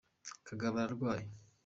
kagabo 0.47 0.75
ararwaye 0.79 1.25